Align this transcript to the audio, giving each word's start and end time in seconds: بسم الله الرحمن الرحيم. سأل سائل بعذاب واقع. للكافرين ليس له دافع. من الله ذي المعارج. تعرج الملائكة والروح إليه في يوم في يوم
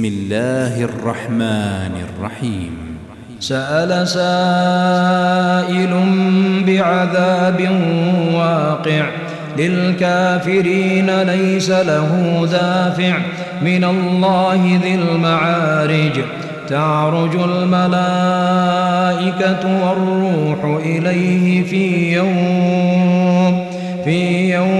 بسم 0.00 0.08
الله 0.08 0.84
الرحمن 0.84 1.92
الرحيم. 2.08 2.96
سأل 3.40 4.08
سائل 4.08 5.90
بعذاب 6.66 7.68
واقع. 8.34 9.06
للكافرين 9.58 11.22
ليس 11.22 11.70
له 11.70 12.08
دافع. 12.52 13.18
من 13.62 13.84
الله 13.84 14.80
ذي 14.82 14.94
المعارج. 14.94 16.20
تعرج 16.68 17.36
الملائكة 17.36 18.30
والروح 19.86 20.80
إليه 20.84 21.64
في 21.64 22.12
يوم 22.12 23.66
في 24.04 24.50
يوم 24.54 24.79